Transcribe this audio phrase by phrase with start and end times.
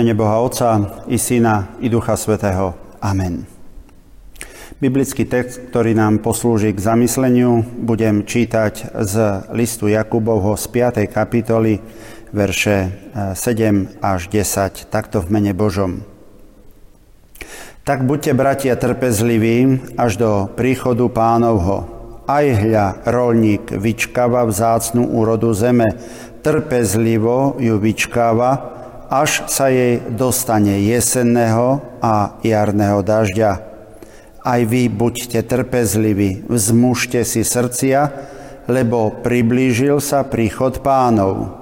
[0.00, 2.72] Mene Boha Otca i Syna i Ducha Svetého.
[3.04, 3.44] Amen.
[4.80, 11.04] Biblický text, ktorý nám poslúži k zamysleniu, budem čítať z listu Jakubovho z 5.
[11.04, 11.84] kapitoly,
[12.32, 16.00] verše 7 eh, až 10, takto v mene Božom.
[17.84, 21.84] Tak buďte, bratia, trpezliví až do príchodu pánovho.
[22.24, 25.92] Aj hľa, rolník vyčkáva vzácnú úrodu zeme,
[26.40, 28.79] trpezlivo ju vyčkáva,
[29.10, 33.52] až sa jej dostane jesenného a jarného dažďa.
[34.40, 38.00] Aj vy buďte trpezliví, vzmužte si srdcia,
[38.70, 41.58] lebo priblížil sa príchod pánov.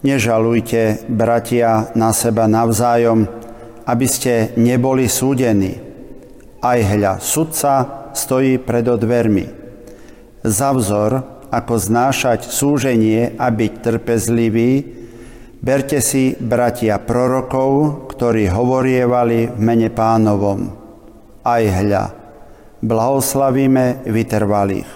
[0.00, 3.28] Nežalujte, bratia, na seba navzájom,
[3.84, 5.76] aby ste neboli súdení.
[6.64, 9.46] Aj hľa, sudca stojí pred odvermi.
[10.40, 14.70] Za vzor, ako znášať súženie a byť trpezlivý,
[15.56, 20.68] Berte si, bratia, prorokov, ktorí hovorievali v mene pánovom.
[21.42, 22.04] Aj hľa,
[22.84, 24.90] blahoslavíme vytrvalých.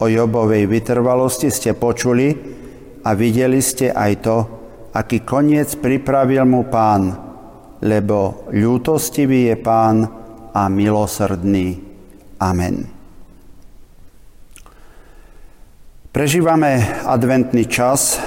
[0.00, 2.32] O Jobovej vytrvalosti ste počuli
[3.04, 4.36] a videli ste aj to,
[4.96, 7.12] aký koniec pripravil mu pán,
[7.84, 10.08] lebo ľútostivý je pán
[10.56, 11.78] a milosrdný.
[12.40, 12.88] Amen.
[16.10, 18.18] Prežívame adventný čas,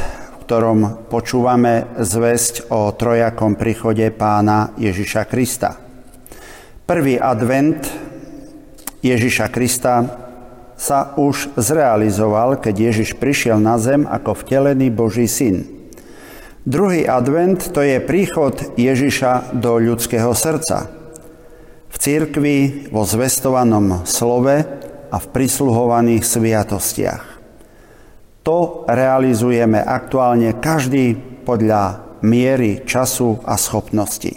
[0.43, 5.79] ktorom počúvame zväzť o trojakom príchode pána Ježiša Krista.
[6.83, 7.87] Prvý advent
[8.99, 10.03] Ježiša Krista
[10.75, 15.63] sa už zrealizoval, keď Ježiš prišiel na zem ako vtelený Boží syn.
[16.67, 20.91] Druhý advent to je príchod Ježiša do ľudského srdca.
[21.87, 24.59] V církvi, vo zvestovanom slove
[25.07, 27.32] a v prisluhovaných sviatostiach.
[28.43, 31.15] To realizujeme aktuálne každý
[31.47, 34.35] podľa miery času a schopnosti.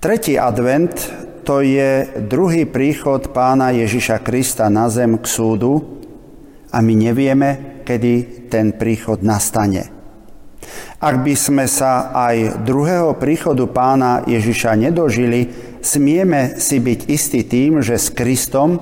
[0.00, 0.92] Tretí advent
[1.44, 6.00] to je druhý príchod pána Ježiša Krista na zem k súdu
[6.72, 9.92] a my nevieme, kedy ten príchod nastane.
[11.04, 15.52] Ak by sme sa aj druhého príchodu pána Ježiša nedožili,
[15.84, 18.80] smieme si byť istí tým, že s Kristom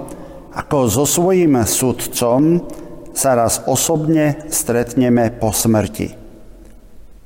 [0.54, 2.62] ako so svojím sudcom
[3.12, 6.16] sa raz osobne stretneme po smrti.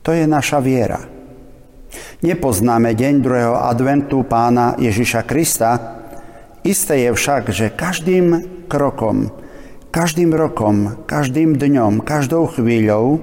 [0.02, 1.02] To je naša viera.
[2.22, 5.70] Nepoznáme deň druhého adventu pána Ježiša Krista,
[6.66, 8.26] isté je však, že každým
[8.66, 9.30] krokom,
[9.94, 13.22] každým rokom, každým dňom, každou chvíľou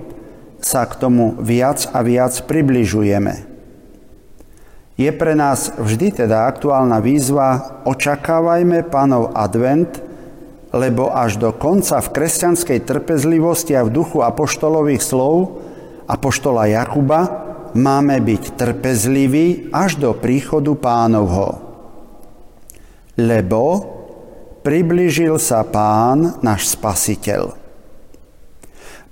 [0.64, 3.52] sa k tomu viac a viac približujeme.
[4.94, 10.00] Je pre nás vždy teda aktuálna výzva očakávajme pánov advent–
[10.74, 15.62] lebo až do konca v kresťanskej trpezlivosti a v duchu apoštolových slov
[16.10, 17.22] apoštola Jakuba
[17.78, 21.62] máme byť trpezliví až do príchodu pánovho.
[23.14, 23.62] Lebo
[24.66, 27.54] priblížil sa pán, náš spasiteľ.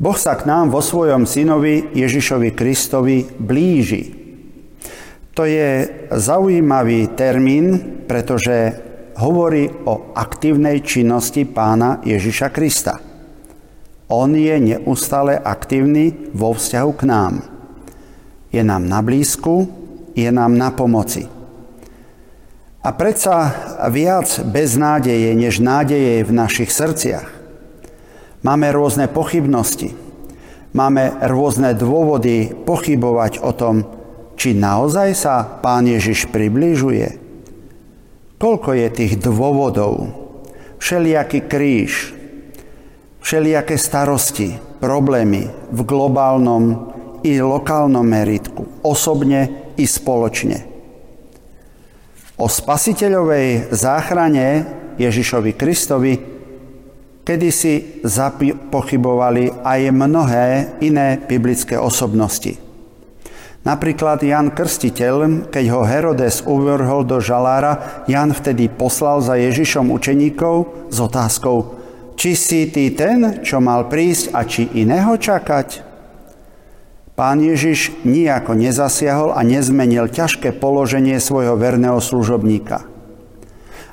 [0.02, 4.18] Boh sa k nám vo svojom synovi Ježišovi Kristovi blíži.
[5.38, 8.82] To je zaujímavý termín, pretože
[9.22, 12.98] hovorí o aktívnej činnosti pána Ježiša Krista.
[14.10, 17.34] On je neustále aktívny vo vzťahu k nám.
[18.50, 19.70] Je nám na blízku,
[20.18, 21.30] je nám na pomoci.
[22.82, 23.54] A predsa
[23.94, 27.30] viac beznádeje, než nádeje v našich srdciach.
[28.42, 29.94] Máme rôzne pochybnosti.
[30.74, 33.86] Máme rôzne dôvody pochybovať o tom,
[34.34, 37.21] či naozaj sa Pán Ježiš približuje
[38.42, 40.10] Koľko je tých dôvodov?
[40.82, 42.10] Všelijaký kríž,
[43.22, 46.90] všelijaké starosti, problémy v globálnom
[47.22, 50.66] i lokálnom meritku, osobne i spoločne.
[52.42, 54.66] O spasiteľovej záchrane
[54.98, 56.14] Ježišovi Kristovi
[57.22, 60.48] kedysi zapochybovali aj mnohé
[60.82, 62.71] iné biblické osobnosti.
[63.62, 70.90] Napríklad Jan Krstiteľ, keď ho Herodes uvrhol do žalára, Jan vtedy poslal za Ježišom učeníkov
[70.90, 71.78] s otázkou,
[72.18, 75.86] či si ty ten, čo mal prísť a či iného čakať?
[77.14, 82.90] Pán Ježiš nijako nezasiahol a nezmenil ťažké položenie svojho verného služobníka.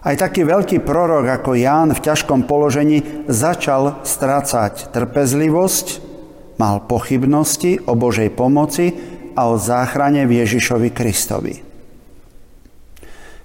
[0.01, 5.87] Aj taký veľký prorok ako Ján v ťažkom položení začal strácať trpezlivosť,
[6.57, 11.55] mal pochybnosti o Božej pomoci a o záchrane v Ježišovi Kristovi.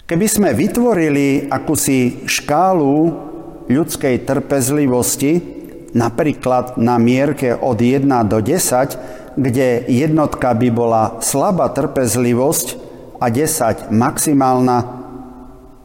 [0.09, 3.13] Keby sme vytvorili akúsi škálu
[3.69, 5.37] ľudskej trpezlivosti,
[5.93, 12.67] napríklad na mierke od 1 do 10, kde jednotka by bola slabá trpezlivosť
[13.21, 15.05] a 10 maximálna,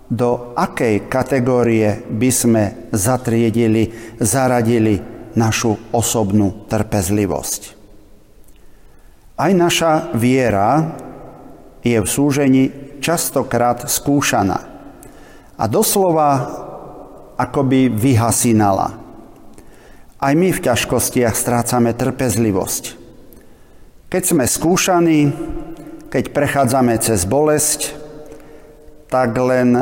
[0.09, 2.65] do akej kategórie by sme
[2.97, 4.97] zatriedili, zaradili
[5.37, 7.78] našu osobnú trpezlivosť.
[9.39, 10.99] Aj naša viera
[11.87, 12.65] je v súžení
[12.99, 14.67] častokrát skúšaná
[15.55, 16.31] a doslova
[17.39, 18.99] akoby vyhasínala.
[20.19, 22.99] Aj my v ťažkostiach strácame trpezlivosť.
[24.11, 25.31] Keď sme skúšaní,
[26.11, 27.95] keď prechádzame cez bolesť,
[29.07, 29.79] tak len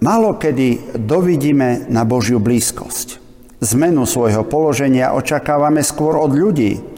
[0.00, 3.20] málo kedy dovidíme na Božiu blízkosť.
[3.60, 6.91] Zmenu svojho položenia očakávame skôr od ľudí,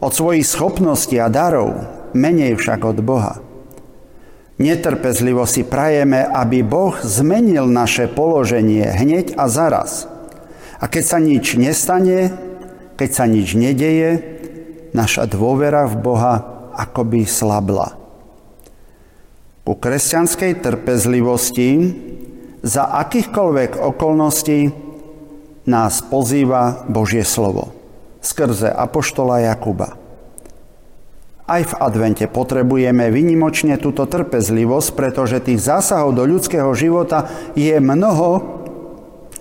[0.00, 3.34] od svojich schopností a darov, menej však od Boha.
[4.56, 10.08] Netrpezlivo si prajeme, aby Boh zmenil naše položenie hneď a zaraz.
[10.80, 12.32] A keď sa nič nestane,
[12.96, 14.40] keď sa nič nedeje,
[14.96, 16.34] naša dôvera v Boha
[16.72, 18.00] akoby slabla.
[19.66, 21.70] Ku kresťanskej trpezlivosti
[22.64, 24.72] za akýchkoľvek okolností
[25.68, 27.75] nás pozýva Božie slovo
[28.26, 29.94] skrze Apoštola Jakuba.
[31.46, 38.42] Aj v advente potrebujeme vynimočne túto trpezlivosť, pretože tých zásahov do ľudského života je mnoho,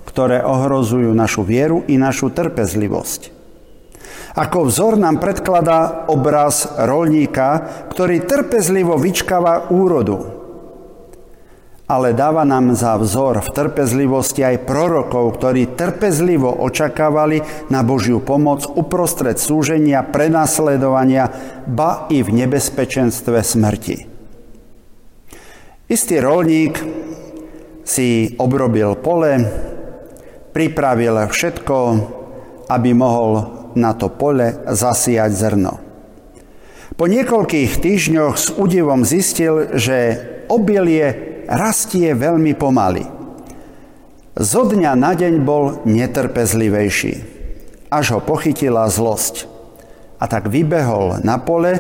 [0.06, 3.34] ktoré ohrozujú našu vieru i našu trpezlivosť.
[4.38, 10.45] Ako vzor nám predkladá obraz rolníka, ktorý trpezlivo vyčkáva úrodu.
[11.86, 18.66] Ale dáva nám za vzor v trpezlivosti aj prorokov, ktorí trpezlivo očakávali na Božiu pomoc
[18.66, 21.30] uprostred súženia, prenasledovania,
[21.70, 23.98] ba i v nebezpečenstve smrti.
[25.86, 26.74] Istý rolník
[27.86, 29.46] si obrobil pole,
[30.58, 31.78] pripravil všetko,
[32.66, 33.32] aby mohol
[33.78, 35.78] na to pole zasiať zrno.
[36.98, 40.18] Po niekoľkých týždňoch s údivom zistil, že
[40.50, 43.06] obilie rastie veľmi pomaly.
[44.36, 47.14] Zo dňa na deň bol netrpezlivejší,
[47.88, 49.48] až ho pochytila zlosť.
[50.20, 51.80] A tak vybehol na pole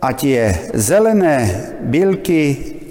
[0.00, 1.48] a tie zelené
[1.84, 2.42] bylky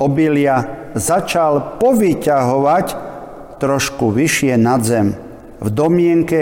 [0.02, 2.88] obilia začal povyťahovať
[3.62, 5.18] trošku vyššie nad zem
[5.62, 6.42] v domienke,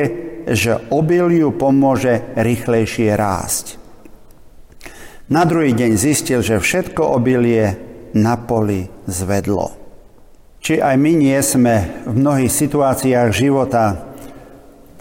[0.50, 3.78] že obiliu pomôže rýchlejšie rásť.
[5.32, 9.76] Na druhý deň zistil, že všetko obilie na poli zvedlo.
[10.62, 14.14] Či aj my nie sme v mnohých situáciách života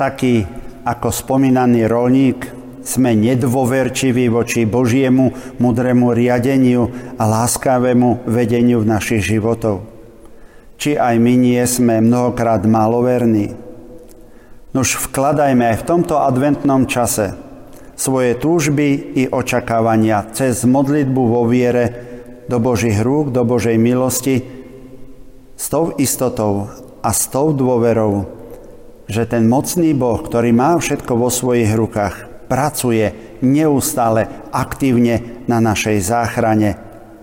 [0.01, 0.49] takí
[0.89, 2.41] ako spomínaný rolník,
[2.81, 6.89] sme nedôverčiví voči Božiemu mudrému riadeniu
[7.21, 9.85] a láskavému vedeniu v našich životov.
[10.81, 13.53] Či aj my nie sme mnohokrát maloverní,
[14.71, 17.35] Nož vkladajme aj v tomto adventnom čase
[17.99, 22.10] svoje túžby i očakávania cez modlitbu vo viere
[22.51, 24.43] do Božích rúk, do Božej milosti
[25.55, 26.67] s tou istotou
[26.99, 28.27] a s tou dôverou,
[29.07, 36.03] že ten mocný Boh, ktorý má všetko vo svojich rukách, pracuje neustále aktívne na našej
[36.03, 36.75] záchrane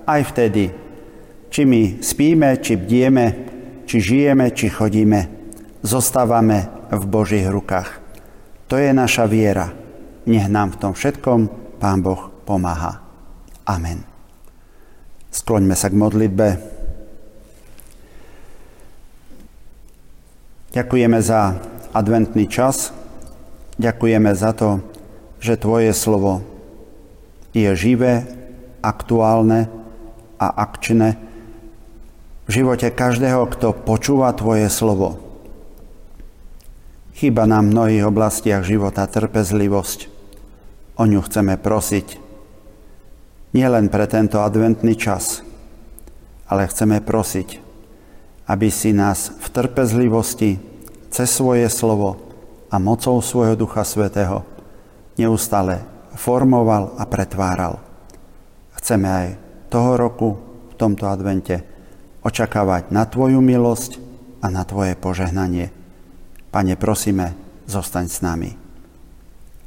[0.08, 0.72] aj vtedy,
[1.52, 3.26] či my spíme, či bdieme,
[3.84, 5.20] či žijeme, či chodíme.
[5.84, 8.00] Zostávame v Božích rukách.
[8.72, 9.72] To je naša viera.
[10.28, 11.40] Nech nám v tom všetkom
[11.80, 13.00] Pán Boh pomáha.
[13.68, 14.17] Amen.
[15.32, 16.48] Skloňme sa k modlitbe.
[20.74, 21.58] Ďakujeme za
[21.96, 22.94] adventný čas.
[23.78, 24.82] Ďakujeme za to,
[25.42, 26.42] že Tvoje slovo
[27.54, 28.26] je živé,
[28.86, 29.70] aktuálne
[30.38, 31.18] a akčné
[32.48, 35.20] v živote každého, kto počúva Tvoje slovo.
[37.18, 40.08] Chýba nám v mnohých oblastiach života trpezlivosť.
[41.02, 42.27] O ňu chceme prosiť.
[43.56, 45.40] Nielen pre tento adventný čas,
[46.52, 47.64] ale chceme prosiť,
[48.48, 50.60] aby si nás v trpezlivosti
[51.08, 52.20] cez svoje slovo
[52.68, 54.44] a mocou svojho Ducha Svetého
[55.16, 55.84] neustále
[56.16, 57.80] formoval a pretváral.
[58.76, 59.28] Chceme aj
[59.72, 60.30] toho roku
[60.72, 61.64] v tomto advente
[62.24, 63.92] očakávať na Tvoju milosť
[64.44, 65.72] a na Tvoje požehnanie.
[66.52, 67.36] Pane, prosíme,
[67.68, 68.52] zostaň s nami.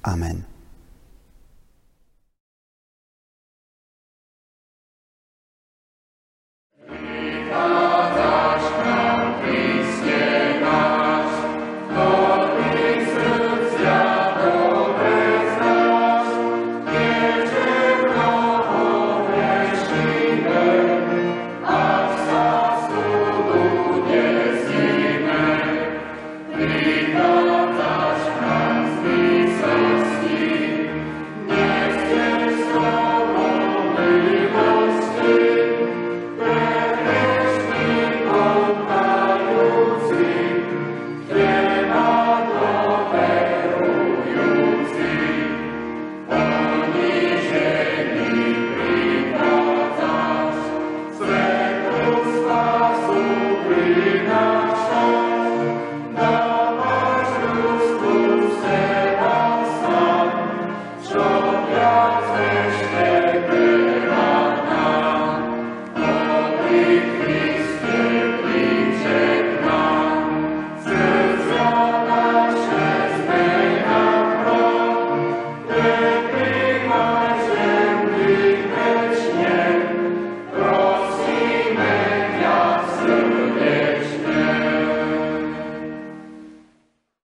[0.04, 0.50] Amen.